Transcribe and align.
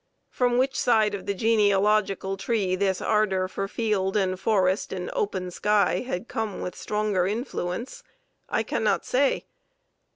From 0.31 0.57
which 0.57 0.75
side 0.79 1.13
of 1.13 1.27
the 1.27 1.35
genealogical 1.35 2.35
tree 2.35 2.75
this 2.75 3.03
ardor 3.03 3.47
for 3.47 3.67
field 3.67 4.17
and 4.17 4.39
forest 4.39 4.91
and 4.91 5.11
open 5.13 5.51
sky 5.51 5.99
had 5.99 6.27
come 6.27 6.59
with 6.59 6.75
stronger 6.75 7.27
influence 7.27 8.01
I 8.49 8.63
cannot 8.63 9.05
say. 9.05 9.45